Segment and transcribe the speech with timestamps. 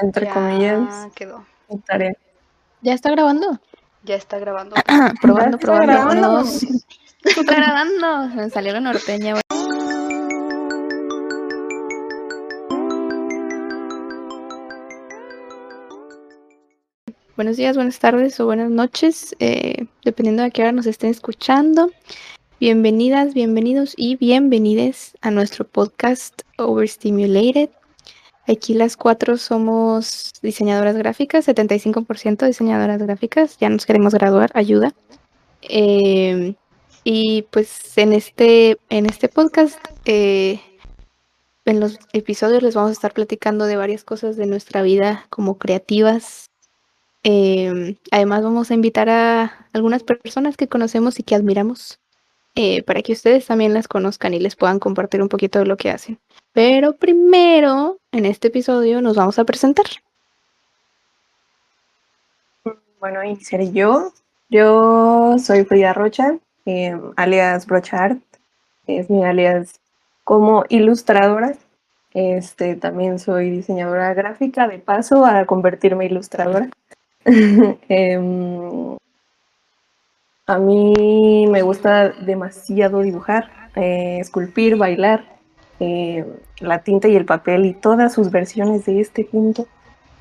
[0.00, 1.44] entre Ya comillas, quedó.
[1.86, 2.14] tarea.
[2.80, 3.58] ¿Ya está grabando?
[4.04, 4.74] Ya está grabando.
[5.20, 5.92] probando, está probando.
[5.92, 6.44] grabando.
[7.24, 8.34] Está grabando.
[8.34, 9.36] Me salió la norteña.
[17.36, 21.10] Buenos días, buenas tardes o buenas noches, eh, dependiendo de a qué hora nos estén
[21.10, 21.90] escuchando.
[22.60, 27.70] Bienvenidas, bienvenidos y bienvenides a nuestro podcast Overstimulated.
[28.46, 34.92] Aquí las cuatro somos diseñadoras gráficas, 75% diseñadoras gráficas, ya nos queremos graduar, ayuda.
[35.62, 36.54] Eh,
[37.04, 40.60] y pues en este, en este podcast, eh,
[41.64, 45.58] en los episodios les vamos a estar platicando de varias cosas de nuestra vida como
[45.58, 46.50] creativas.
[47.22, 52.00] Eh, además vamos a invitar a algunas personas que conocemos y que admiramos
[52.54, 55.76] eh, para que ustedes también las conozcan y les puedan compartir un poquito de lo
[55.76, 56.18] que hacen.
[56.52, 59.86] Pero primero, en este episodio nos vamos a presentar.
[63.00, 64.12] Bueno, iniciaré yo.
[64.50, 68.20] Yo soy Frida Rocha, eh, alias Brochart.
[68.86, 69.80] Es mi alias
[70.24, 71.54] como ilustradora.
[72.12, 76.68] Este, también soy diseñadora gráfica, de paso a convertirme en ilustradora.
[77.88, 78.96] Em,
[80.46, 85.24] a mí me gusta demasiado dibujar, eh, esculpir, bailar,
[85.80, 86.26] eh,
[86.60, 89.66] la tinta y el papel y todas sus versiones de este punto.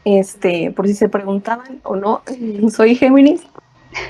[0.03, 2.21] Este, por si se preguntaban o no,
[2.71, 3.43] soy Géminis.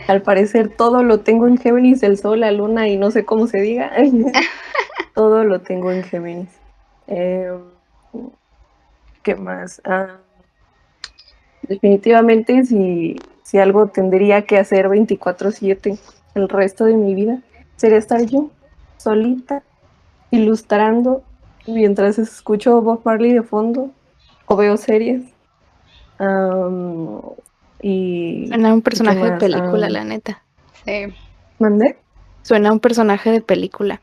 [0.08, 3.48] Al parecer todo lo tengo en Géminis, el sol, la luna y no sé cómo
[3.48, 3.92] se diga.
[5.16, 6.50] todo lo tengo en Géminis.
[7.08, 7.52] Eh,
[9.24, 9.82] ¿Qué más?
[9.86, 10.18] Ah,
[11.64, 13.18] definitivamente si,
[13.52, 15.98] si algo tendría que hacer 24/7
[16.36, 17.40] el resto de mi vida,
[17.76, 18.50] sería estar yo
[18.96, 19.62] solita,
[20.32, 21.22] ilustrando
[21.68, 23.92] mientras escucho Bob Marley de fondo
[24.46, 25.24] o veo series.
[26.18, 27.20] Am,
[27.82, 30.44] y Suena a un personaje de película, la neta.
[30.86, 31.14] Sí.
[31.60, 31.98] ¿Mandé?
[32.44, 34.00] Suena a un personaje de película.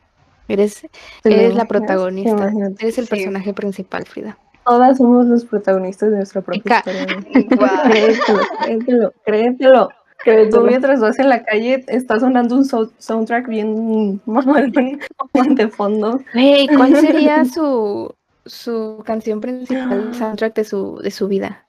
[0.47, 0.85] Eres,
[1.23, 2.51] ¿Te lo eres la protagonista.
[2.79, 3.09] Eres el Sí.
[3.09, 4.37] personaje principal, Frida.
[4.65, 7.05] Todas somos los protagonistas de nuestra propia historia.
[7.55, 7.89] Guau.
[7.89, 9.89] Créetelo, créetelo, créetelo.
[10.23, 14.71] Que tú mientras vas en la calle está sonando un so- soundtrack bien mamalón
[15.55, 16.19] de fondo.
[16.33, 18.13] Hey, ¿cuál sería su,
[18.45, 21.65] su canción principal, el soundtrack de su, de su vida?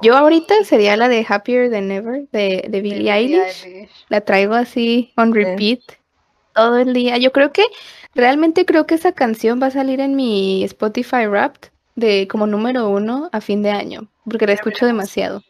[0.00, 3.88] Yo ahorita sería la de Happier Than Ever de, de Billie Eilish.
[4.08, 5.80] La traigo así on repeat
[6.54, 7.18] todo el día.
[7.18, 7.64] Yo creo que,
[8.14, 12.88] realmente creo que esa canción va a salir en mi Spotify Wrapped de como número
[12.88, 15.42] uno a fin de año, porque la escucho demasiado.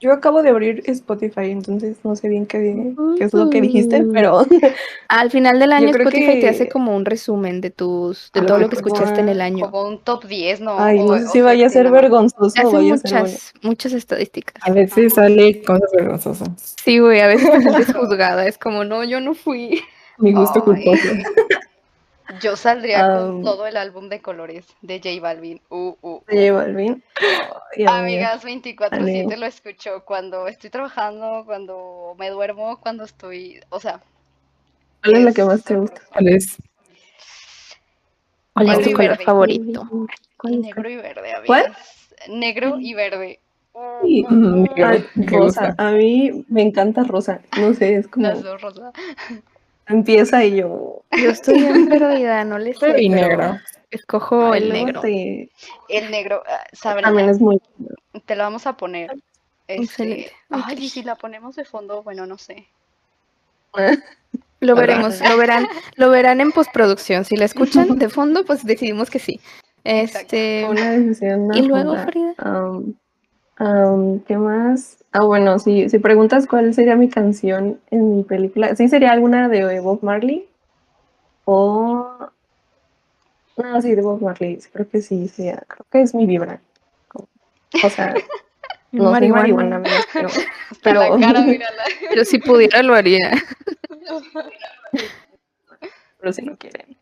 [0.00, 4.04] Yo acabo de abrir Spotify, entonces no sé bien qué, qué es lo que dijiste,
[4.12, 4.46] pero
[5.08, 8.46] Al final del año Spotify te que- hace como un resumen de tus, de Ah,
[8.46, 9.70] todo lo que como- escuchaste en el año.
[9.72, 10.78] Como un top 10, ¿no?
[10.78, 13.52] ay, no O- sé si vaya a ser vergonzoso Te hace vaya a ser muchas,
[13.62, 14.62] muchas estadísticas.
[14.64, 16.76] A veces sale cosas vergonzosas.
[16.84, 18.46] Sí, güey, a veces te sientes juzgada.
[18.46, 19.80] Es como, no, yo no fui.
[20.18, 20.84] Mi gusto Ay.
[20.84, 21.08] culposo.
[22.40, 25.60] Yo saldría con todo el álbum de colores de J Balvin.
[25.70, 27.02] Uh, uh, De J Balvin.
[27.86, 29.30] Amigas, 24/7 Amigo.
[29.36, 34.00] lo escucho cuando estoy trabajando, cuando me duermo, cuando estoy, o sea,
[35.02, 36.00] ¿Cuál es la que más te gusta?
[36.12, 36.56] ¿Cuál es?
[38.52, 39.24] ¿Cuál es tu color verde.
[39.24, 39.88] favorito?
[40.36, 40.60] ¿Cuál es?
[40.60, 41.46] negro y verde, amigas.
[41.46, 41.76] ¿Cuál?
[42.28, 43.40] Negro y verde.
[43.72, 45.74] Uh, Ay, uh, uh, rosa.
[45.78, 47.40] A mí me encanta rosa.
[47.58, 48.92] No sé, es como Las dos rosas.
[49.88, 51.02] Empieza y yo.
[51.10, 52.94] Yo estoy bien perdida, no le sé.
[53.00, 53.58] Y pero negro.
[53.90, 55.00] Escojo Ay, el negro.
[55.00, 55.50] te-
[55.88, 57.60] El negro, ah, Sabrina, También es muy.
[58.26, 59.12] te la vamos a poner.
[59.66, 60.32] Este, Excelente.
[60.50, 62.66] ay, y si la ponemos de fondo, bueno, no sé.
[64.60, 67.24] Lo veremos, lo verán, lo verán en postproducción.
[67.24, 69.38] Si la escuchan de fondo, pues decidimos que sí.
[69.84, 71.54] Este, Una decisión.
[71.54, 71.96] y luego.
[72.06, 72.34] Frida.
[72.38, 72.94] Am,
[73.56, 74.98] am, ¿Qué más?
[75.20, 79.48] Ah, bueno, si, si preguntas cuál sería mi canción en mi película, sí sería alguna
[79.48, 80.48] de Bob Marley
[81.44, 82.30] o...
[83.56, 86.60] No, sí, de Bob Marley, creo que sí, sí, creo que es mi vibra.
[87.82, 88.14] O sea,
[88.92, 89.32] no soy marihuana.
[89.32, 90.28] marihuana, amigos, pero,
[90.84, 91.44] Pero- cara.
[92.10, 93.32] Pero si pudiera lo haría.
[96.20, 96.96] pero si lo quieren.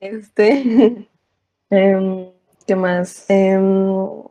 [0.00, 1.06] Este,
[1.70, 2.30] em,
[2.66, 3.24] ¿qué más?
[3.30, 4.22] Em,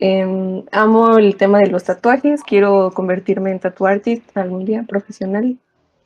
[0.00, 5.58] em, amo el tema de los tatuajes, quiero convertirme en tattoo artist algún día profesional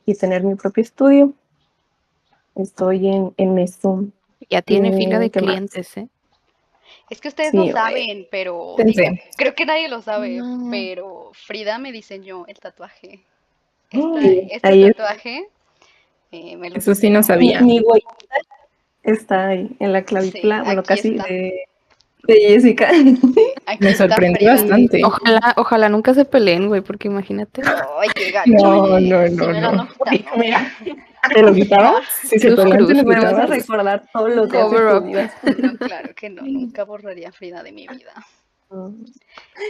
[0.05, 1.33] y tener mi propio estudio.
[2.55, 4.05] Estoy en, en eso.
[4.49, 6.07] Ya tiene fila de clientes, ¿eh?
[7.09, 9.03] Es que ustedes Sí, no saben, pero digo,
[9.37, 10.69] creo que nadie lo sabe, No.
[10.71, 13.23] pero Frida me diseñó el tatuaje.
[13.91, 15.47] Ay, Este, este ahí tatuaje
[16.31, 17.61] eh, me lo Eso sí no sabía.
[17.61, 18.15] Mi huellita
[19.03, 21.27] está ahí en la clavícula, Sí, bueno, casi está.
[21.27, 21.65] de,
[22.27, 22.91] de Jessica.
[23.79, 25.01] Me sorprendió bastante.
[25.03, 27.61] Ojalá, ojalá nunca se peleen, güey, porque imagínate.
[27.99, 28.51] Ay, qué gacho.
[28.51, 29.87] No, Sí no, no, lo no.
[29.87, 30.37] quitando.
[30.37, 30.71] Mira,
[31.33, 32.05] ¿Te lo quitabas?
[32.23, 34.77] Si se Cruz, pelean, cruz, ¿te lo me vas a recordar todos los días de
[34.77, 35.05] Cover tu up.
[35.05, 35.33] vida.
[35.57, 38.13] No, claro que no, nunca borraría a Frida de mi vida.
[38.69, 39.05] Mm.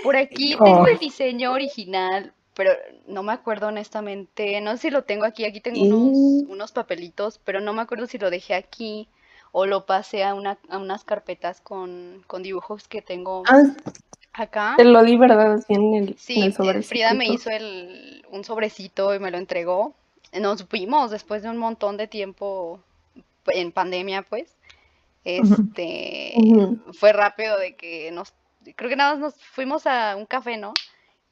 [0.04, 0.63] Por aquí Oh.
[0.63, 2.72] tengo el diseño original, pero
[3.07, 4.60] no me acuerdo honestamente.
[4.62, 5.46] No sé si lo tengo aquí.
[5.46, 9.07] Aquí tengo unos, unos papelitos, pero no me acuerdo si lo dejé aquí
[9.57, 13.63] o lo pasé a, una, a unas carpetas con, con dibujos que tengo Ah,
[14.34, 14.75] acá.
[14.78, 15.63] te lo di, ¿verdad?
[15.69, 19.38] En el, en Sí, el eh, Frida me hizo el, un sobrecito y me lo
[19.38, 19.96] entregó.
[20.40, 22.81] Nos vimos después de un montón de tiempo
[23.48, 24.56] en pandemia, pues.
[25.24, 26.34] Este,
[26.94, 28.34] fue rápido de que nos,
[28.75, 30.74] creo que nada más nos fuimos a un café, ¿no?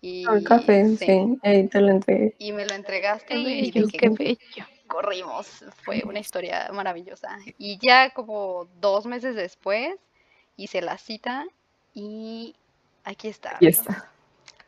[0.01, 2.35] Y Al café, sí, sí, ahí te lo entregué.
[2.39, 4.65] y me lo entregaste Qué y qué bello.
[4.93, 5.65] Corrimos.
[5.83, 7.37] Fue una historia maravillosa.
[7.57, 9.95] Y ya como dos meses después
[10.55, 11.45] hice la cita
[11.93, 12.55] y
[13.03, 13.55] aquí está.
[13.55, 14.09] Aquí está.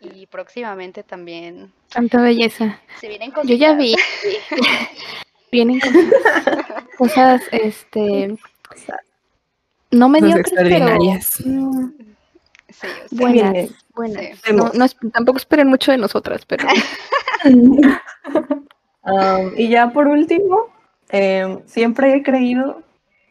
[0.01, 2.79] Y próximamente también Tanta belleza.
[2.99, 3.95] se vienen Yo ya vi.
[5.51, 6.13] Vienen cosas,
[6.97, 8.35] cosas, este,
[9.91, 11.39] no mediocres, pero extraordinarias.
[11.45, 11.89] mm,
[12.67, 14.39] Sí, o sea, buenas, buenas.
[14.43, 14.51] Sí.
[14.51, 16.67] No, no tampoco esperen mucho de nosotras, pero
[19.05, 20.67] Am, y ya por último,
[21.09, 22.81] em, siempre he creído,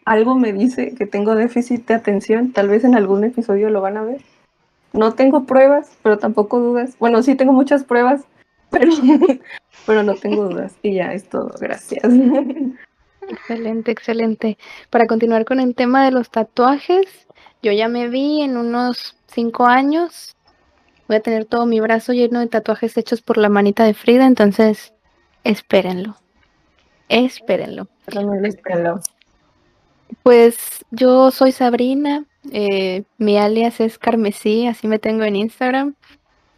[0.05, 3.97] algo me dice que tengo déficit de atención, tal vez en algún episodio lo van
[3.97, 4.23] a ver.
[4.93, 6.97] No tengo pruebas, pero tampoco dudas.
[7.01, 8.25] Bueno, sí tengo muchas pruebas,
[8.71, 8.93] pero,
[9.87, 10.77] pero no tengo dudas.
[10.83, 12.05] Y ya es todo, gracias.
[13.29, 14.59] excelente, excelente.
[14.91, 17.27] Para continuar con el tema de los tatuajes,
[17.63, 20.37] yo ya me vi en unos cinco años.
[21.09, 24.27] Voy a tener todo mi brazo lleno de tatuajes hechos por la manita de Frida,
[24.27, 24.94] entonces
[25.45, 26.17] espérenlo.
[27.09, 27.89] Espérenlo.
[28.07, 29.01] Pero no lo espero.
[30.23, 35.95] Pues yo soy Sabrina, eh, mi alias es Carmesí, así me tengo en Instagram.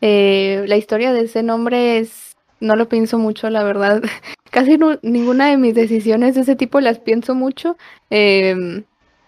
[0.00, 4.02] Eh, la historia de ese nombre es, no lo pienso mucho, la verdad.
[4.50, 7.76] Casi ninguna de mis decisiones de ese tipo las pienso mucho.
[8.10, 8.84] Em,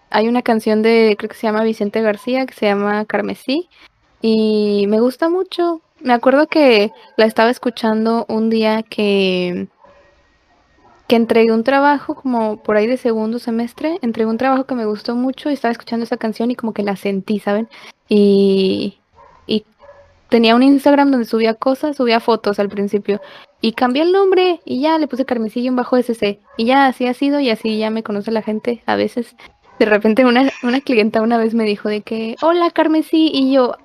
[0.09, 3.69] hay una canción de, creo que se llama Vicente García, que se llama Carmesí,
[4.21, 5.81] y me gusta mucho.
[6.01, 9.67] Me acuerdo que la estaba escuchando un día que
[11.09, 14.85] que entregué un trabajo como por ahí de segundo semestre, entregué un trabajo que me
[14.85, 17.67] gustó mucho y estaba escuchando esa canción y como que la sentí, ¿saben?
[18.07, 18.99] Y,
[19.47, 19.65] y
[20.29, 23.19] tenía un Instagram donde subía cosas, subía fotos al principio
[23.59, 27.15] y cambié el nombre y ya le puse Carmesillo bajo SC y ya así ha
[27.15, 29.35] sido y así ya me conoce la gente a veces.
[29.79, 33.75] De repente una, una clienta una vez me dijo de que, hola Carmesí, y yo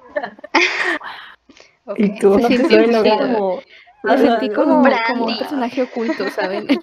[1.97, 3.19] Y tú Se no te sintió sabes lo chido.
[3.19, 3.63] como...
[4.03, 6.67] me sentí como, un personaje oculto, ¿saben?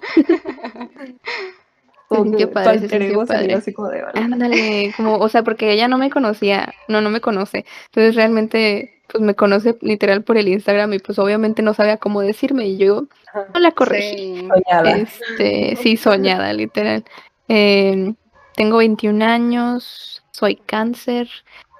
[2.10, 3.54] sintió que padre, se sintió padre.
[3.54, 4.04] así como de...
[4.14, 7.64] Ándale, como, o sea, porque ella no me conocía, no, no me conoce.
[7.86, 12.20] Entonces realmente, pues me conoce literal por el Instagram y pues obviamente no sabía cómo
[12.20, 13.06] decirme y yo
[13.54, 14.36] no la corregí.
[14.36, 14.48] Sí.
[14.48, 14.96] Soñada.
[14.96, 17.04] Este, sí, soñada, literal.
[17.48, 18.14] Em,
[18.54, 21.28] tengo 21 años, soy cáncer.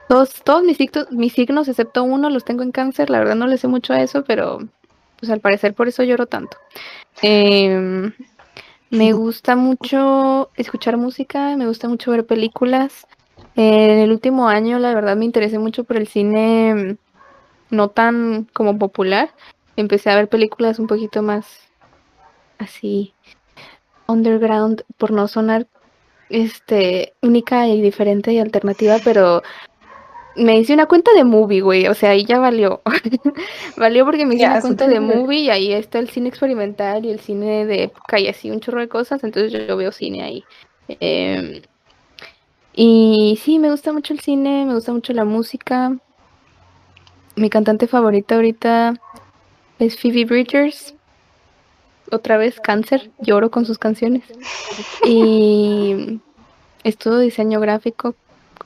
[0.09, 3.11] Todos, todos mis signos, mis signos, excepto uno, los tengo en cáncer.
[3.11, 4.59] La verdad no le sé mucho a eso, pero
[5.19, 6.57] pues al parecer por eso lloro tanto.
[7.23, 8.13] Em,
[8.91, 13.07] me gusta mucho escuchar música, me gusta mucho ver películas.
[13.55, 16.97] En el último año, la verdad, me interesé mucho por el cine mm,
[17.75, 19.31] no tan como popular.
[19.77, 21.47] Empecé a ver películas un poquito más
[22.59, 23.15] así
[24.07, 25.67] underground, por no sonar
[26.29, 29.43] este única y diferente y alternativa, pero
[30.37, 32.81] me hice una cuenta de movie, güey, o sea, ahí ya valió.
[33.77, 37.05] valió porque me hice Ya, una cuenta de movie y ahí está el cine experimental
[37.05, 39.93] y el cine de época y así un chorro de cosas, entonces yo, yo veo
[39.93, 40.45] cine ahí.
[40.89, 41.63] Em,
[42.75, 45.97] y sí, me gusta mucho el cine, me gusta mucho la música.
[47.37, 48.95] Mi cantante favorita ahorita
[49.79, 50.95] es Phoebe Bridgers.
[52.11, 54.23] Otra vez cáncer, lloro con sus canciones.
[55.05, 56.21] Y
[56.85, 58.15] estudio diseño gráfico,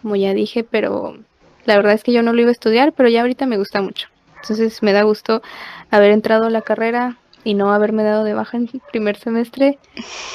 [0.00, 1.18] como ya dije, pero
[1.66, 3.82] la verdad es que yo no lo iba a estudiar, pero ya ahorita me gusta
[3.82, 4.08] mucho.
[4.42, 5.42] Entonces me da gusto
[5.90, 9.78] haber entrado a la carrera y no haberme dado de baja en el primer semestre.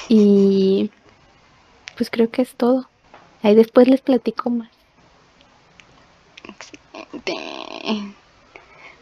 [0.09, 0.91] Y
[1.97, 2.87] pues creo que es todo.
[3.43, 4.69] Ahí después les platico más.
[6.43, 7.33] Excelente.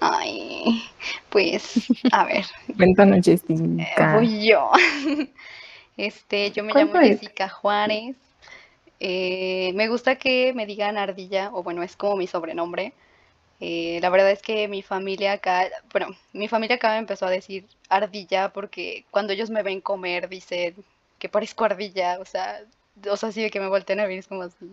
[0.02, 0.84] Ay,
[1.30, 2.46] pues, a ver,
[2.78, 4.16] Cuéntanos, eh, Jessica.
[4.16, 4.72] voy yo.
[5.98, 7.00] Este, yo me ¿Cuál llamo?
[7.02, 8.16] Jessica Juárez.
[9.00, 12.94] Eh, me gusta que me digan ardilla, o bueno, es como mi sobrenombre.
[13.62, 17.32] Eh, la verdad es que mi familia acá, bueno, mi familia acá me empezó a
[17.32, 20.76] decir ardilla porque cuando ellos me ven comer dicen
[21.20, 22.62] que parezco ardilla, o sea,
[23.10, 24.66] o sea, sí de que me voltean a ver, es como así,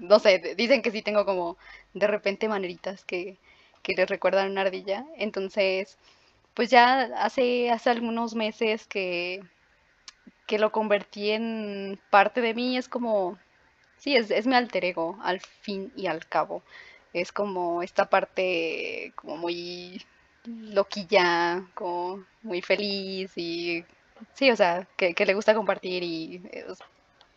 [0.00, 1.56] no sé, dicen que sí tengo como
[1.94, 3.38] de repente maneritas que,
[3.82, 5.04] que les recuerdan una ardilla.
[5.16, 5.98] Entonces,
[6.54, 9.42] pues ya hace, hace algunos meses que,
[10.46, 13.38] que lo convertí en parte de mí, es como,
[13.98, 16.62] sí, es, es mi alter ego, al fin y al cabo.
[17.12, 20.02] Es como esta parte como muy
[20.44, 23.84] loquilla, como muy feliz y
[24.34, 26.66] sí, o sea, que, que le gusta compartir y eh,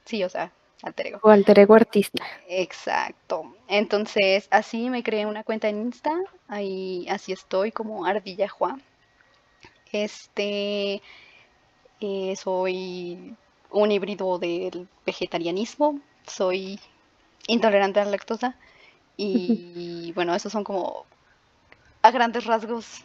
[0.05, 0.51] sí, o sea,
[0.83, 1.19] alter ego.
[1.23, 2.23] O alter ego artista.
[2.47, 3.55] Exacto.
[3.67, 6.13] Entonces, así me creé una cuenta en Insta,
[6.47, 8.81] ahí así estoy como Ardilla Juan.
[9.91, 11.01] Este,
[11.99, 13.35] eh, soy
[13.71, 15.99] un híbrido del vegetarianismo,
[16.31, 16.79] soy
[17.47, 18.55] intolerante a la lactosa
[19.17, 21.05] y bueno, esos son como
[22.01, 23.03] a grandes rasgos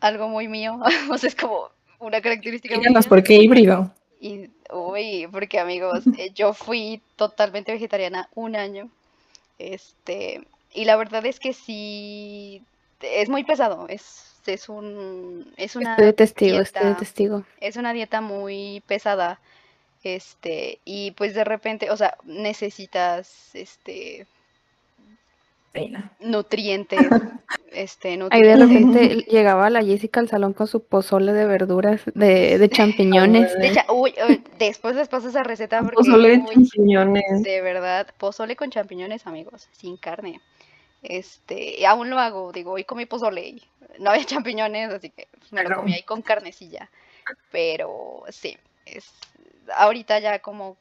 [0.00, 0.80] algo muy mío,
[1.10, 1.68] o sea, es como
[1.98, 3.92] una característica Díganos por qué híbrido.
[4.20, 8.88] Y, uy, porque amigos, eh, yo fui totalmente vegetariana un año.
[9.58, 12.62] Este, y la verdad es que sí,
[13.00, 13.86] es muy pesado.
[13.88, 17.44] Es, es un, es una Estoy de testigo, estoy de dieta, testigo.
[17.60, 19.40] es una dieta muy pesada.
[20.14, 24.26] Este, y pues de repente, o sea, necesitas, este,
[26.20, 26.98] nutrientes,
[27.72, 28.58] este, Ahí de nutrientes.
[28.58, 33.52] repente llegaba la Jessica al salón con su pozole de verduras, de, de champiñones.
[33.58, 37.42] De uy, uy, después les paso esa receta porque, Pozole de uy, champiñones.
[37.42, 40.40] De verdad, pozole con champiñones, amigos, sin carne.
[41.02, 43.62] Este, y aún lo hago, digo, hoy comí pozole y
[43.98, 46.90] no había champiñones, así que me lo comí ahí con carnecilla.
[47.52, 49.10] Pero sí, es
[49.74, 50.76] ahorita ya como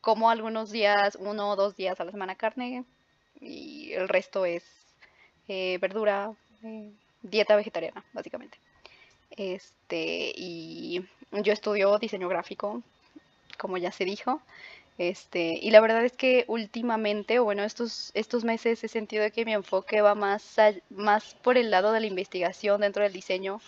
[0.00, 2.84] como algunos días, uno o dos días a la semana carne
[3.40, 4.64] y el resto es
[5.48, 6.32] eh, verdura,
[6.64, 6.90] eh,
[7.22, 8.58] dieta vegetariana, básicamente.
[9.30, 12.82] Este, y yo estudio diseño gráfico,
[13.58, 14.40] como ya se dijo.
[14.98, 19.44] Este, y la verdad es que últimamente, o bueno, estos, estos meses he sentido que
[19.44, 20.56] mi enfoque va más,
[20.90, 23.60] más por el lado de la investigación dentro del diseño.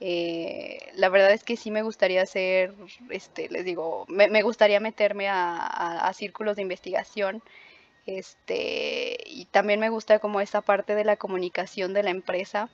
[0.00, 2.74] Eh, la verdad es que sí me gustaría hacer,
[3.10, 7.42] este, les digo, me, me gustaría meterme a, a- círculos de investigación.
[8.06, 12.70] Este, y también me gusta como esta parte de la comunicación de la empresa.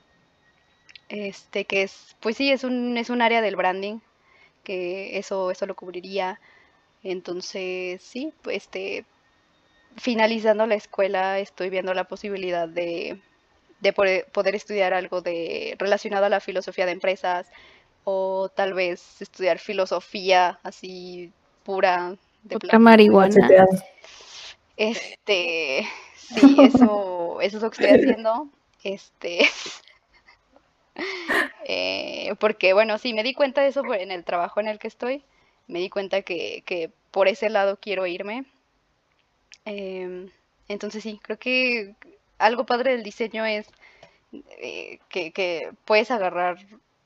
[1.09, 3.99] Este, que es, pues sí, es un, es un área del branding,
[4.65, 6.41] que eso, eso lo cubriría.
[7.03, 9.07] Entonces, sí, pues, este,
[9.97, 13.23] finalizando la escuela, estoy viendo la posibilidad de,
[13.81, 17.49] de poder, poder estudiar algo de, relacionado a la filosofía de empresas,
[18.05, 21.33] o tal vez estudiar filosofía así
[21.65, 23.49] pura de Otra marihuana.
[24.77, 28.49] Este, sí, eso, eso es lo que estoy haciendo.
[28.83, 29.41] Este,
[31.67, 34.79] eh, porque bueno, sí, me di cuenta de eso por- en el trabajo en el
[34.79, 35.25] que estoy.
[35.69, 38.45] Me di cuenta que, que por ese lado quiero irme.
[39.65, 40.31] Em,
[40.69, 41.95] entonces sí, creo que
[42.41, 43.67] algo padre del diseño es
[44.33, 46.59] eh, que, que puedes agarrar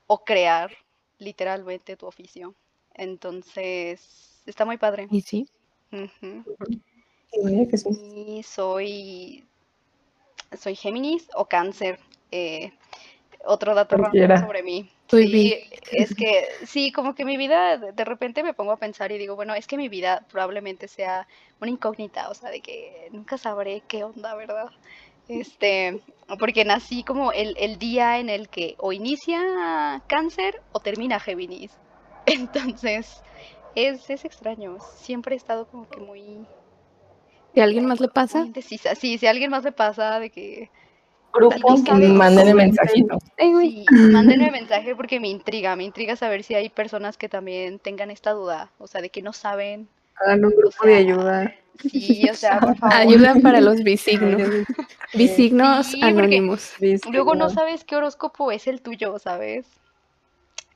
[0.06, 0.70] o crear
[1.18, 2.54] literalmente tu oficio.
[2.94, 5.08] Entonces, está muy padre.
[5.10, 5.48] Y sí.
[5.92, 6.44] Ujú.
[7.30, 7.88] Sí, vaya que sí.
[7.90, 9.44] Y soy,
[10.58, 11.98] soy Géminis o Cáncer.
[12.30, 12.72] eh,
[13.46, 14.40] otro dato Cualquiera.
[14.40, 14.88] sobre mí.
[15.08, 18.78] Soy Sí, es que sí, como que mi vida, de de repente me pongo a
[18.78, 21.28] pensar y digo, bueno, es que mi vida probablemente sea
[21.60, 24.70] una incógnita, o sea, de que nunca sabré qué onda, ¿verdad?
[25.28, 26.02] Este,
[26.38, 31.72] porque nací como el, el día en el que o inicia Cáncer o termina Géminis.
[32.26, 33.22] Entonces,
[33.74, 34.78] es, es extraño.
[34.80, 36.46] Siempre he estado como que muy,
[37.54, 38.94] Si a alguien más le pasa, indecisa.
[38.94, 40.70] Sí, si a alguien más le pasa de que
[41.32, 42.10] Grupo no que sabes.
[42.10, 43.18] Mándenle mensajito.
[43.38, 48.10] Sí, mándenme mensaje porque me intriga, me intriga saber si hay personas que también tengan
[48.10, 49.88] esta duda, o sea, de que no saben.
[50.20, 51.54] Hagan un O grupo de ayuda.
[51.90, 52.96] Sí, o sea, por favor.
[52.96, 54.40] Ayuda para los bisignos.
[55.14, 56.72] Bisignos Sí, anónimos.
[57.10, 59.66] Luego no sabes qué horóscopo es el tuyo, ¿sabes?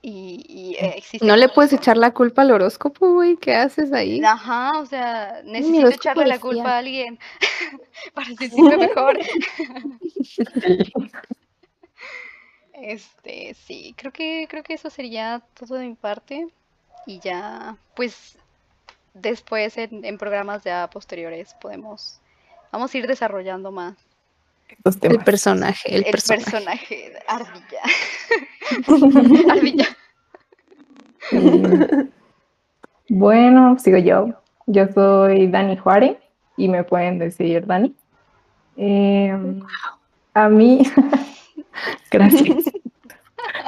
[0.00, 3.36] Y, y, eh, existe No le puedes echar la culpa al horóscopo, güey.
[3.36, 4.22] ¿Qué haces ahí?
[4.24, 6.40] Ajá, o sea, necesito echarle la decía.
[6.40, 7.18] culpa a alguien
[8.14, 9.18] para sentirme mejor.
[12.74, 16.46] Este, sí, creo que creo que eso sería todo de mi parte
[17.06, 18.38] y ya, pues
[19.14, 22.20] después en, en programas ya posteriores podemos
[22.72, 23.96] vamos a ir desarrollando más
[24.68, 25.24] Estos El temas.
[25.24, 26.50] personaje, el, el personaje.
[26.50, 27.82] personaje de Ardilla.
[29.52, 29.86] Ardilla.
[31.32, 34.28] Y, bueno, sigo yo.
[34.66, 36.18] Yo soy Dani Juárez
[36.56, 37.94] y me pueden decir Dani.
[38.76, 39.34] Eh,
[40.34, 40.82] a mí,
[42.10, 42.64] gracias.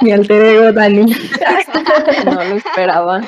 [0.01, 1.13] Mi alter ego Dani.
[2.25, 3.21] No lo esperaba.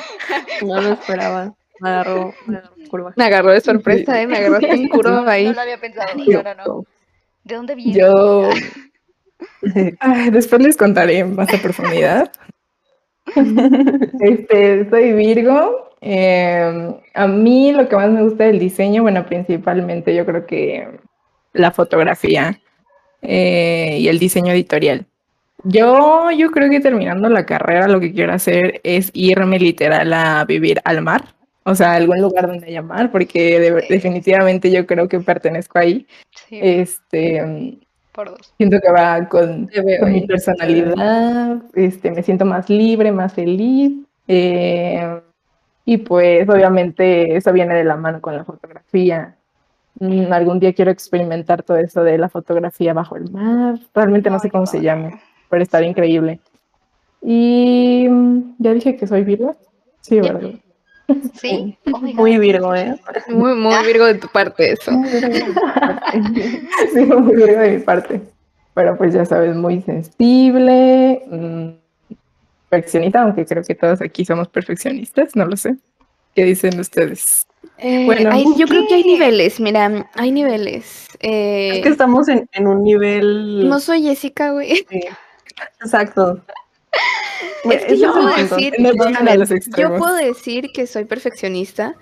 [0.62, 1.52] No lo esperaba.
[1.84, 3.12] Me agarró, me agarró curva.
[3.14, 4.26] Me agarró de sorpresa, ¿eh?
[4.26, 5.44] Me agarró en curva ahí.
[5.44, 6.08] No lo había pensado.
[6.16, 6.84] No, no, no.
[7.44, 7.98] ¿De dónde viene?
[7.98, 8.48] Yo.
[10.00, 12.32] Ay, después les contaré más a profundidad.
[14.20, 15.90] Este, soy Virgo.
[16.00, 20.88] Eh, a mí lo que más me gusta del diseño, bueno, principalmente yo creo que
[21.52, 22.60] la fotografía
[23.20, 25.06] eh, y el diseño editorial.
[25.64, 30.44] Yo, yo creo que terminando la carrera lo que quiero hacer es irme literal a
[30.44, 31.33] vivir al mar,
[31.64, 33.86] o sea, algún lugar donde haya mar, porque de- Sí.
[33.94, 36.06] definitivamente yo creo que pertenezco ahí.
[36.48, 37.78] Sí, Este,
[38.12, 38.52] por dos.
[38.56, 39.68] siento que va con,
[40.00, 43.92] con mi personalidad, este, me siento más libre, más feliz.
[44.28, 45.20] eh,
[45.86, 49.36] y pues obviamente eso viene de la mano con la fotografía.
[50.00, 53.78] Mm, algún día quiero experimentar todo eso de la fotografía bajo el mar.
[53.94, 56.40] Realmente no sé cómo se llame, pero estaría increíble.
[57.22, 58.08] Y
[58.58, 59.56] ya dije que soy Virgo.
[60.00, 60.20] Sí.
[60.20, 60.50] ¿verdad?
[61.34, 62.38] Sí, oh Muy.
[62.38, 62.94] Virgo, ¿eh?
[63.28, 64.90] Muy, muy Virgo de tu parte eso.
[64.92, 66.60] Muy Virgo de mi parte.
[66.94, 68.20] Sí, muy Virgo de mi parte.
[68.74, 71.68] Pero pues ya sabes, muy sensible, mm,
[72.68, 75.76] perfeccionista, aunque creo que todos aquí somos perfeccionistas, no lo sé.
[76.34, 77.46] ¿Qué dicen ustedes?
[77.78, 81.06] Eh, Bueno, hay- yo creo que hay niveles, mira, hay niveles.
[81.20, 83.68] Eh, Es que estamos en, en un nivel.
[83.68, 84.84] no soy Jessica, güey.
[84.90, 85.00] Sí,
[85.80, 86.40] Exacto.
[87.70, 88.74] Es que yo puedo decir,
[89.76, 91.94] yo puedo decir que soy perfeccionista,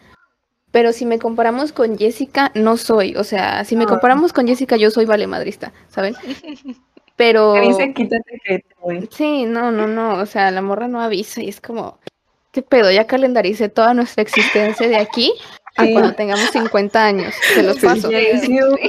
[0.71, 3.15] pero si me comparamos con Jessica, no soy.
[3.17, 3.89] O sea, si me Ah.
[3.89, 6.15] comparamos con Jessica, yo soy valemadrista, ¿saben?
[7.17, 9.09] Pero Que dice quítate que te voy.
[9.13, 10.15] sí, no, no, no.
[10.15, 11.99] O sea, la morra no avisa y es como,
[12.53, 12.91] ¿qué pedo?
[12.91, 15.31] Ya calendaricé toda nuestra existencia de aquí
[15.77, 15.93] a Sí.
[15.93, 17.35] cuando tengamos 50 años.
[17.55, 17.87] Se los Sí.
[17.87, 18.09] paso.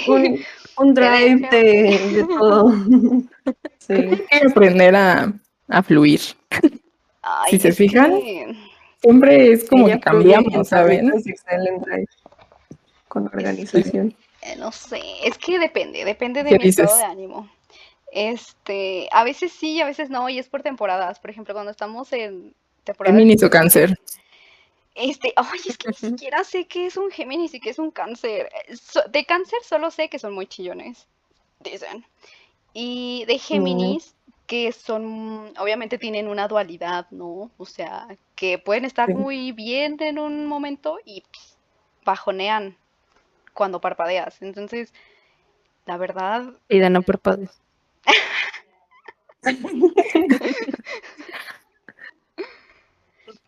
[0.08, 0.40] Un,
[0.78, 2.74] un drive de, de todo.
[3.80, 3.94] Sí.
[3.94, 5.34] Hay que aprender a,
[5.68, 6.22] a fluir.
[7.22, 8.56] Ay, Si se fijan, que-
[9.02, 11.12] Siempre es como Ella que cambiamos, ¿saben?
[13.10, 14.16] Con organización.
[14.42, 17.50] Eh, No sé, es que depende, depende de ¿Qué mi estado de ánimo.
[18.12, 21.20] Este, a veces sí, a veces no, y es por temporadas.
[21.20, 23.16] Por ejemplo, cuando estamos en temporada.
[23.18, 23.98] Géminis o cáncer.
[24.96, 27.92] Este, ay, es que ni siquiera sé qué es un Géminis y qué es un
[27.92, 28.50] cáncer.
[28.68, 31.08] Eh, so- de cáncer solo sé que son muy chillones,
[31.60, 32.06] dicen.
[32.74, 34.16] Y de Géminis,
[34.48, 37.50] que son, obviamente tienen una dualidad, ¿no?
[37.58, 39.14] O sea, que pueden estar Sí.
[39.14, 41.58] muy bien en un momento y pss,
[42.06, 42.78] bajonean
[43.54, 44.42] cuando parpadeas.
[44.42, 44.94] Entonces,
[45.86, 47.62] la verdad, Vida, no parpadees.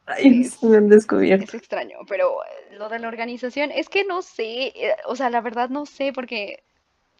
[0.08, 1.46] Ay, se me han descubierto.
[1.46, 5.30] Es extraño, pero eh, lo de la organización es que no sé, eh, o sea,
[5.30, 6.64] la verdad no sé porque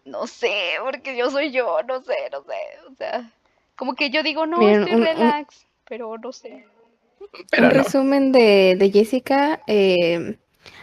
[0.06, 2.58] no sé, porque yo soy yo, no sé, no sé,
[2.92, 3.32] o sea,
[3.78, 6.66] como que yo digo, no, Miren, estoy un- un- relax, pero no sé.
[7.52, 7.84] Pero un no.
[7.84, 9.62] resumen de, de Jessica.
[9.68, 10.38] eh,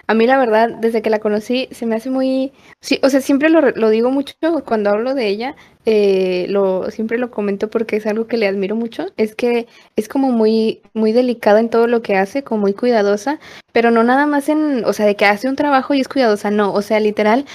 [0.07, 2.53] a mí la verdad, desde que la conocí, se me hace muy...
[2.81, 4.35] Sí, o sea, siempre lo, re- lo digo mucho
[4.67, 8.77] cuando hablo de ella, eh, lo, siempre lo comento porque es algo que le admiro
[8.77, 9.07] mucho.
[9.17, 13.39] Es que es como muy, muy delicada en todo lo que hace, como muy cuidadosa,
[13.73, 16.51] pero no nada más en, o sea, de que hace un trabajo y es cuidadosa,
[16.51, 17.47] no, o sea, literal,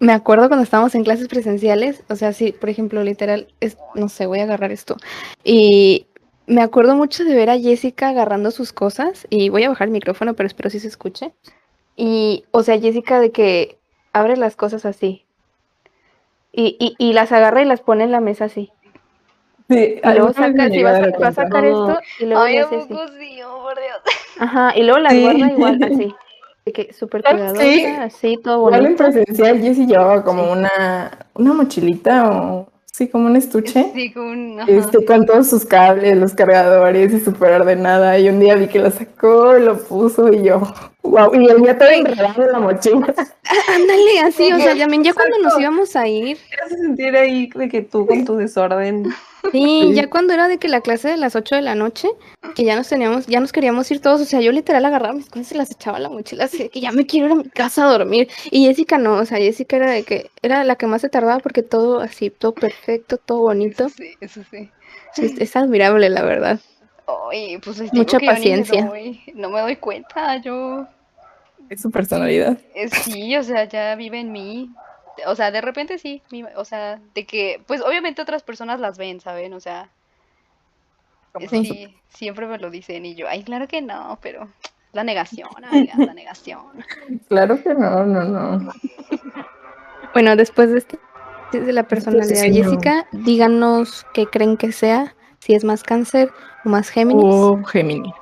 [0.00, 4.08] me acuerdo cuando estábamos en clases presenciales, o sea, sí, por ejemplo, literal, es, no
[4.08, 4.96] sé, voy a agarrar esto.
[5.42, 6.06] Y
[6.46, 9.92] me acuerdo mucho de ver a Jessica agarrando sus cosas y voy a bajar el
[9.92, 11.32] micrófono, pero espero si se escuche.
[11.96, 13.78] Y, o sea, Jessica de que
[14.12, 15.24] abre las cosas así.
[16.52, 18.70] Y, y, y las agarra y las pone en la mesa así.
[19.68, 21.88] Sí, Y luego saca, sí, llegué va, a va sacar Oh.
[21.88, 22.88] esto y luego Ay, le ¿a hace así.
[22.92, 23.42] por Dios.
[24.38, 25.22] Ajá, y luego las Sí.
[25.22, 26.14] guarda igual así.
[26.72, 27.84] Que súper cuidadosa, sí.
[27.84, 29.04] así, todo Igual en bonito.
[29.04, 33.90] presencial, Jessie llevaba como una, una mochilita o sí, como un estuche.
[33.92, 34.60] Sí, un-.
[34.66, 38.18] Este, con todos sus cables, los cargadores y súper ordenada.
[38.18, 40.62] Y un día vi que lo sacó, lo puso y yo,
[41.04, 41.32] wow.
[41.34, 43.14] Y el mío todo enredado en la mochila.
[43.46, 47.14] Ah, ándale, así, o sea, también ya cuando nos íbamos a ir, Te hace sentir
[47.16, 49.04] ahí de que tú con tu desorden.
[49.52, 49.92] Sí, Sí.
[49.94, 52.08] ya cuando era de que la clase de las 8 de la noche,
[52.54, 55.28] que ya nos teníamos, ya nos queríamos ir todos, o sea, yo literal agarraba mis
[55.28, 57.34] cosas y las echaba a la mochila, así de que ya me quiero ir a
[57.36, 58.28] mi casa a dormir.
[58.50, 61.40] Y Jessica no, o sea, Jessica era de que era la que más se tardaba
[61.40, 63.84] porque todo así, todo perfecto, todo bonito.
[63.86, 64.70] Eso sí, eso sí.
[65.18, 66.58] Es, es admirable, la verdad.
[67.30, 68.84] Ay, pues les digo Mucha que yo ni me paciencia.
[68.86, 70.86] doy- no me doy cuenta, yo
[71.70, 72.58] Es su personalidad.
[73.02, 74.70] Sí, o sea, ya vive en mí.
[75.26, 78.98] O sea, de repente sí, mi- o sea, de que, pues obviamente otras personas las
[78.98, 79.52] ven, ¿saben?
[79.54, 79.88] O sea,
[81.48, 84.48] sí, siempre me lo dicen y yo, ay, claro que no, pero
[84.92, 86.62] la negación, amiga, la negación.
[87.28, 88.24] Claro que no, no,
[88.58, 88.72] no.
[90.12, 90.98] Bueno, después de este
[91.52, 92.52] de la personalidad de.
[92.52, 96.30] Jessica, díganos qué creen que sea, si es más cáncer
[96.64, 97.24] o más Géminis.
[97.24, 98.12] O Géminis.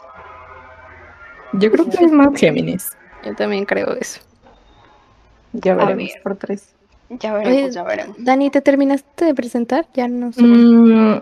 [1.54, 2.90] Yo creo que es más Géminis.
[3.24, 4.20] Yo también creo eso.
[5.52, 6.22] Ya veremos ver.
[6.22, 6.74] por tres.
[7.10, 8.16] Ya veremos, Oye, ya veremos.
[8.18, 9.86] Dani, ¿te terminaste de presentar?
[9.94, 10.42] Ya no sé.
[10.42, 11.20] Mm,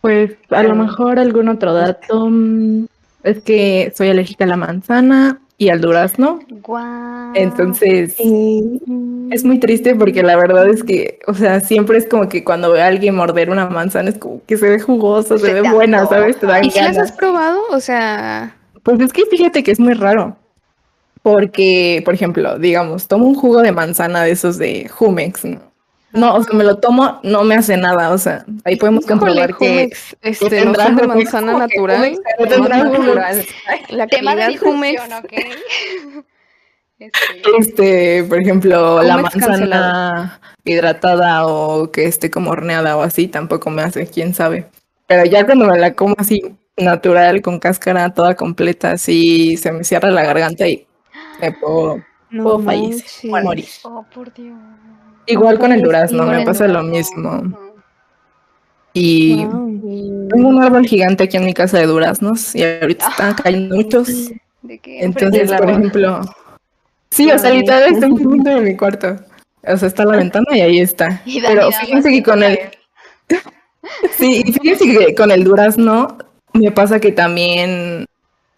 [0.00, 0.74] pues a lo Ah.
[0.74, 2.26] mejor algún otro dato.
[2.28, 2.86] mm,
[3.24, 6.38] Es que soy alérgica a la manzana y al durazno.
[6.62, 7.32] Guau.
[7.34, 8.80] Entonces Y
[9.30, 12.70] es muy triste porque la verdad es que, o sea, siempre es como que cuando
[12.72, 15.70] veo a alguien morder una manzana es como que se ve jugosa, se Se ve
[15.70, 16.06] buena.
[16.06, 16.38] ¿sabes?
[16.38, 17.60] Te dan ¿Y si las has probado?
[17.70, 20.36] O sea, Pues es que fíjate que es muy raro.
[21.22, 25.72] Porque, por ejemplo, digamos, tomo un jugo de manzana de esos de Jumex, ¿no?
[26.12, 29.20] No, o sea, me lo tomo, no me hace nada, o sea, ahí podemos híjole,
[29.20, 31.96] comprobar que Jumex, este, no tendrá son de Jumex, manzana que natural.
[31.96, 33.06] Jumex no tendrá más Jumex.
[33.06, 33.46] natural.
[33.90, 35.02] La calidad Jumex.
[35.02, 35.32] discusión, ¿ok?
[36.98, 40.30] Este, Este, por ejemplo, la manzana cancelado.
[40.64, 44.66] hidratada o que esté como horneada o así, tampoco me hace, quién sabe.
[45.06, 46.42] Pero ya cuando me la como así
[46.76, 50.87] natural, con cáscara toda completa, así se me cierra la garganta y
[51.40, 53.64] me puedo, No puedo fallecer, morir.
[53.84, 54.56] oh, por Dios.
[55.26, 57.42] Igual con el durazno, me pasa lo mismo.
[58.94, 60.28] Y Wow.
[60.30, 64.08] tengo un árbol gigante aquí en mi casa de duraznos y ahorita están cayendo muchos.
[64.62, 65.00] ¿De qué?
[65.04, 66.20] Entonces, por ejemplo,
[67.10, 69.16] sí, o sea, literal está en punto de mi cuarto.
[69.66, 71.22] O sea, está la ventana y ahí está.
[71.26, 72.58] Y Pero fíjense que con el,
[74.18, 76.16] sí, y fíjense que con el durazno
[76.54, 78.06] me pasa que también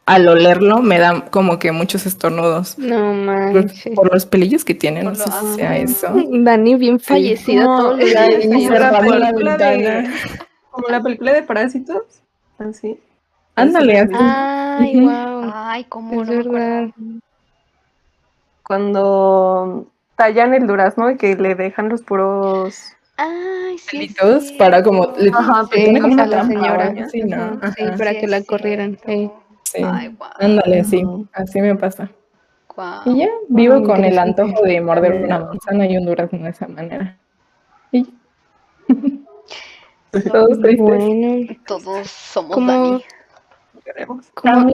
[0.07, 2.79] al olerlo me dan como que muchos estornudos.
[2.79, 3.95] No Por, manches.
[3.95, 5.77] por los pelillos que tiene, no sé si sea ah.
[5.79, 6.09] eso.
[6.31, 10.15] Dani bien fallecida como todos los la- como película de- ventana.
[10.71, 12.03] Como la película de Parásitos.
[12.59, 12.99] Así.
[13.57, 14.13] Ándale, así.
[14.17, 15.51] Ay, wow.
[15.53, 16.89] Ay, cómo Es no verdad.
[18.63, 19.87] Cuando
[20.17, 22.93] tallan el durazno y que le dejan los puros.
[23.17, 24.15] Ay, sí.
[24.59, 25.13] para como-.
[25.35, 26.95] Ajá, que tiene como una la señora.
[27.11, 27.23] Sí,
[27.99, 28.99] para Sí, que la corrieran.
[29.07, 29.31] sí.
[29.73, 29.83] Sí.
[29.85, 30.17] Ay.
[30.41, 31.29] Ándale, sí, Ujú.
[31.33, 32.11] así me pasa.
[33.05, 36.67] Y ya vivo con el antojo de morder una manzana y un durazno de esa
[36.67, 37.17] manera.
[37.93, 38.07] Y
[40.29, 40.79] todos tristes.
[40.81, 43.05] Bueno, Todos somos Como- Dani.
[44.35, 44.73] Como.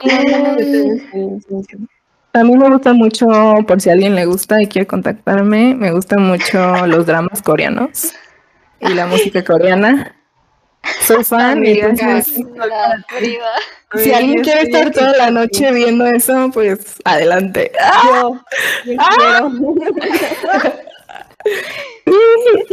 [2.33, 3.27] A mí me gusta mucho,
[3.67, 8.13] por si a alguien le gusta y quiere contactarme, me gustan mucho los dramas coreanos
[8.79, 10.15] y la música coreana.
[11.01, 12.35] Soy fan entonces
[13.95, 17.71] si alguien quiere estar toda la noche viendo eso, pues adelante.
[18.05, 18.41] Yo,
[18.85, 19.49] yo quiero.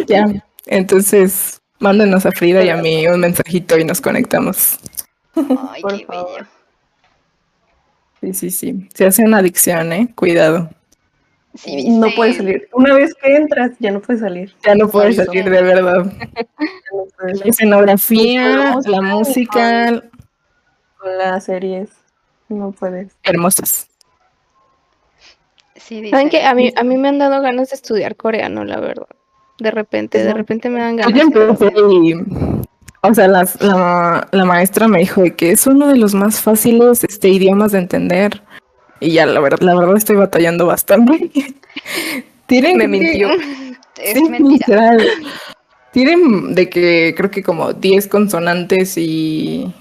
[0.09, 0.27] Ya,
[0.67, 4.79] entonces mándenos a Frida y a mí un mensajito y nos conectamos.
[5.37, 6.31] Ay, Por qué favor.
[6.33, 6.47] bello.
[8.21, 8.89] Sí, sí, sí.
[8.95, 10.09] Se hace una adicción, ¿eh?
[10.15, 10.71] Cuidado.
[11.55, 12.69] Sí, No puedes salir.
[12.73, 14.55] Una vez que entras, ya no puedes salir.
[14.67, 16.05] Ya no puedes salir de verdad.
[16.93, 20.03] No La escenografía, la música,
[20.99, 21.91] Con las series.
[22.49, 23.13] No puedes.
[23.23, 23.89] hermosas.
[25.77, 26.45] Sí, ¿Saben qué?
[26.45, 29.07] A mí, a mí me han dado ganas de estudiar coreano, la verdad.
[29.59, 31.23] De repente, de repente me dan Yo ganas.
[31.23, 32.15] empecé y,
[33.03, 36.41] o sea, las- la, la maestra me dijo de que es uno de los más
[36.41, 38.43] fáciles este, idiomas de entender.
[39.01, 41.31] Y ya, la verdad, la verdad estoy batallando bastante.
[42.47, 43.29] Tienen Me que- mintió.
[43.97, 44.93] Es sí, mentira.
[44.95, 45.09] literal.
[45.93, 49.73] Tienen de que creo que como 10 consonantes y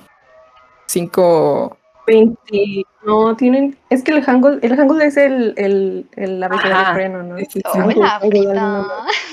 [0.86, 2.84] 5 20.
[3.06, 3.76] No, tienen.
[3.90, 7.38] Es que el Hangul, el Hangul es el, el, el abecedario coreano, ¿no?
[7.50, 7.62] Sí.
[7.74, 8.20] Hola.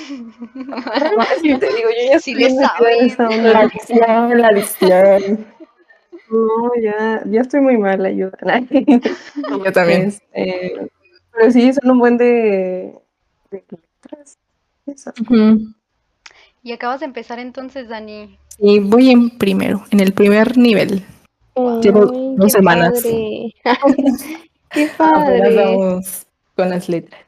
[0.09, 3.13] No, sí, te digo, yo ya Sí le saben.
[3.53, 5.45] La adicción, la adicción.
[6.31, 8.37] No, ya, ya estoy muy mal, ayuda.
[9.65, 10.07] Yo también.
[10.07, 10.89] Este,
[11.31, 12.97] pero sí, son un buen de,
[13.51, 14.37] de letras.
[14.85, 15.11] Eso.
[16.63, 18.37] Y acabas de empezar entonces, Dani.
[18.59, 21.03] Y voy en primero, en el primer nivel.
[21.81, 23.03] Llevo dos qué semanas.
[23.03, 23.53] padre.
[24.71, 25.55] qué padre.
[25.55, 27.21] vamos con las letras.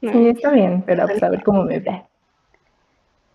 [0.00, 0.12] No.
[0.12, 2.02] Sí, está bien, pero pues, a ver cómo me ve.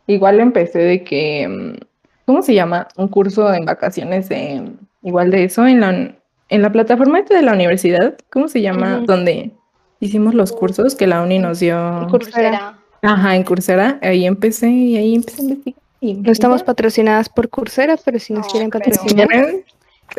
[0.07, 1.85] Igual empecé de que, mm,
[2.25, 2.87] ¿cómo se llama?
[2.97, 4.71] Un curso en vacaciones de,
[5.03, 6.15] igual de eso, en la,
[6.49, 9.01] en la plataforma de la universidad, ¿cómo se llama?
[9.05, 9.51] Donde
[9.99, 12.07] hicimos los cursos que la uni nos dio.
[12.09, 12.77] Coursera.
[13.01, 15.79] Ajá, en Coursera, ahí empecé y ahí empecé a investigar.
[16.01, 19.29] y No estamos patrocinadas por Coursera, pero si nos No, quieren patrocinar.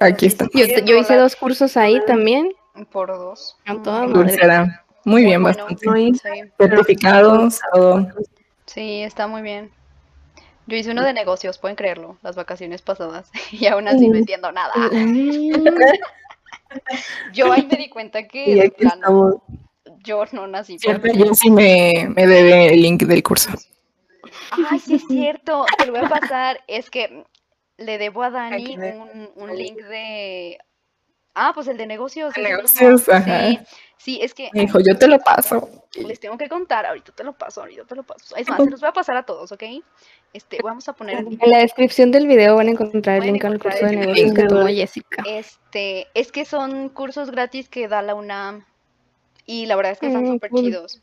[0.00, 0.46] Aquí está.
[0.54, 2.52] Yo, yo hice dos cursos ahí también.
[2.92, 3.56] Por dos.
[3.66, 4.14] A toda Mm, madre.
[4.30, 4.84] Coursera.
[5.04, 5.64] Muy bien, bueno.
[5.64, 6.12] bastante.
[6.58, 8.08] Certificados, todo.
[8.66, 9.70] sí, está muy bien.
[10.66, 13.31] Yo hice uno de negocios, pueden creerlo, las vacaciones pasadas.
[13.52, 14.18] Y aún así no Mm.
[14.18, 14.72] entiendo nada.
[14.90, 15.50] Mm,
[17.33, 19.42] Yo ahí me di cuenta que plano,
[20.05, 20.79] yo no nací.
[20.79, 23.50] Cierto, para- yo sí me, me debe el link del curso.
[24.50, 25.64] Ay, sí es cierto.
[25.79, 26.61] Te lo voy a pasar.
[26.66, 27.24] Es que
[27.79, 30.59] le debo a Dani un, un link de.
[31.35, 32.35] Ah, pues el de negocios.
[32.35, 33.14] De ese negocios, mismo.
[33.14, 33.46] ajá.
[33.48, 33.59] Sí,
[33.98, 35.68] Sí, es que Me dijo, yo te lo paso.
[35.94, 38.37] les tengo que contar, ahorita te lo paso, ahorita te lo paso.
[38.37, 39.62] Es más, se los voy a pasar a todos, ¿ok?
[40.37, 43.42] Este, vamos a poner en En la descripción del video van a encontrar el link
[43.46, 45.25] al curso de negocios que tomó Jessica.
[45.27, 48.64] Este, es que son cursos gratis que da la UNAM
[49.46, 50.64] y la verdad es que están Mm, súper cool.
[50.64, 51.01] chidos.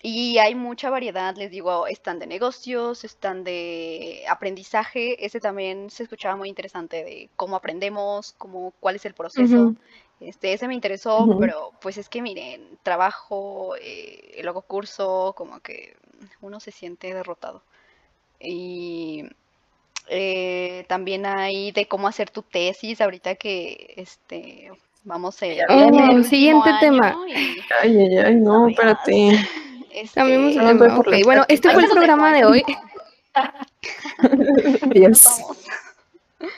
[0.00, 6.04] Y hay mucha variedad, les digo, están de negocios, están de aprendizaje, ese también se
[6.04, 9.74] escuchaba muy interesante de cómo aprendemos, cómo, cuál es el proceso.
[10.20, 15.96] Este, ese me interesó, pero pues es que miren, trabajo, eh, luego curso, como que
[16.40, 17.62] uno se siente derrotado.
[18.42, 19.24] Y
[20.08, 24.70] eh, también hay de cómo hacer tu tesis, ahorita que este
[25.04, 25.64] vamos a viene.
[25.68, 27.16] último Siguiente tema.
[27.28, 27.32] y,
[27.80, 29.30] Ay, ay, ay, no, espérate.
[29.92, 31.24] Este, tema.
[31.24, 32.64] Bueno, este fue el programa de hoy.
[34.94, 35.26] Dios.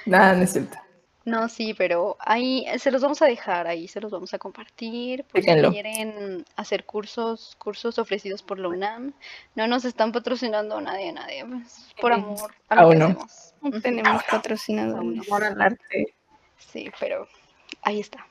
[0.07, 0.77] Nada, no es cierto.
[1.25, 5.25] No, sí, pero ahí se los vamos a dejar, ahí se los vamos a compartir.
[5.25, 9.15] Por si quieren hacer cursos, cursos ofrecidos por la UNAM.
[9.55, 11.47] No nos están patrocinando nadie, nadie.
[11.47, 13.05] pues, por amor a lo Aún que no.
[13.07, 13.55] hacemos.
[13.63, 13.81] No Ujú.
[13.81, 15.27] tenemos patrocinadores.
[15.27, 16.15] Amor al arte.
[16.59, 17.27] Sí, pero
[17.83, 18.27] ahí está.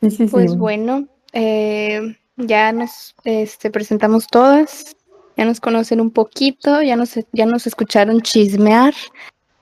[0.00, 0.26] Sí, sí, sí.
[0.28, 4.96] Pues bueno, eh, ya nos este, presentamos todas,
[5.36, 8.94] ya nos conocen un poquito, ya nos, ya nos escucharon chismear.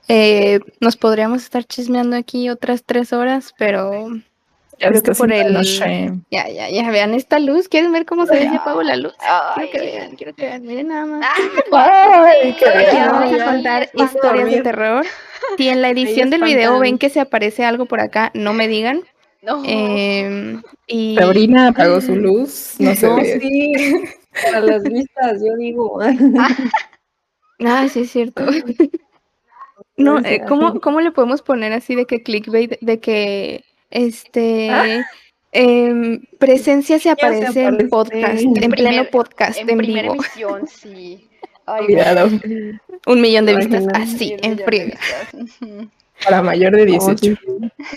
[0.07, 4.07] Eh, nos podríamos estar chismeando aquí otras tres horas, pero
[4.79, 6.11] ya creo que por el- noche.
[6.31, 7.69] ya, ya, ya, vean esta luz.
[7.69, 9.13] ¿Quieren ver cómo se ve si apago la luz?
[9.19, 9.69] Ay.
[9.69, 11.27] Quiero que vean, quiero que vean, miren nada más.
[11.71, 13.07] Ay, qué Aquí bien.
[13.11, 15.05] vamos a contar historias de terror.
[15.57, 18.67] Si en la edición del video ven que se aparece algo por acá, no me
[18.67, 19.01] digan.
[19.43, 19.63] No.
[19.65, 23.39] Em, y Sabrina apagó su luz, no se No, ve.
[23.39, 23.73] sí.
[24.43, 25.99] Para las vistas, yo digo.
[27.63, 28.45] Ah, sí, es cierto.
[30.03, 30.41] No, eh.
[30.47, 35.05] ¿cómo, ¿cómo le podemos poner así de que clickbait, de que este Ah.
[35.51, 40.11] em, presencia se se aparece en podcast, en en pleno primer- podcast, en en primera
[40.11, 40.15] vivo?
[40.23, 41.27] emisión, sí.
[41.65, 42.29] Ay, Cuidado,
[43.05, 44.97] Un millón de vistas, así, sí, en.
[45.33, 45.89] Ujú.
[46.23, 47.35] para mayor de 18.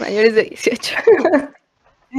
[0.00, 0.94] mayores de 18.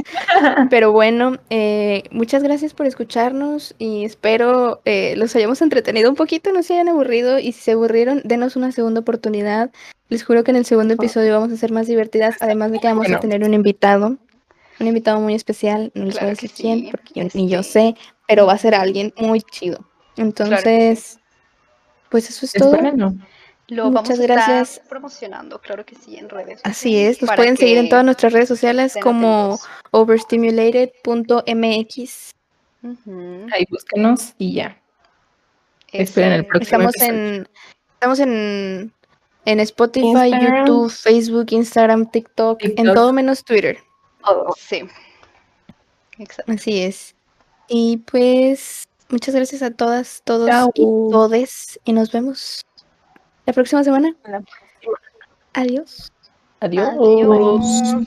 [0.70, 6.52] Pero bueno, eh, muchas gracias por escucharnos y espero eh, los hayamos entretenido un poquito,
[6.52, 9.70] no se hayan aburrido y si se aburrieron, denos una segunda oportunidad.
[10.08, 12.86] Les juro que en el segundo episodio vamos a ser más divertidas, además de que
[12.88, 14.16] vamos a tener un invitado,
[14.80, 17.94] un invitado muy especial, no les voy a decir quién porque yo- ni yo sé,
[18.28, 19.84] pero va a ser alguien muy chido.
[20.16, 21.18] Entonces,
[22.10, 22.76] pues eso es todo.
[23.68, 24.80] Lo vamos Muchas a estar gracias.
[24.88, 26.60] promocionando, claro que sí, en redes.
[26.62, 29.58] Así es, nos pueden seguir en todas nuestras redes sociales como
[29.90, 32.32] overstimulated.mx.
[33.52, 34.80] Ahí búsquenos y ya.
[35.92, 36.88] Es Esperen el próximo.
[36.88, 37.14] Estamos episodio.
[37.14, 37.48] en,
[37.94, 38.92] estamos en,
[39.46, 40.66] en Spotify, Instagram.
[40.66, 43.78] YouTube, Facebook, Instagram, TikTok, en todo menos Twitter.
[44.24, 44.54] Todo.
[44.56, 44.84] Sí.
[46.18, 46.52] Exacto.
[46.52, 47.14] Así es.
[47.68, 50.70] Y pues muchas gracias a todas, todos Chao.
[50.74, 51.80] y todes.
[51.84, 52.64] Y nos vemos
[53.46, 54.14] la próxima semana.
[55.54, 56.12] Adiós.
[56.60, 56.88] Adiós.
[56.88, 58.06] Adiós.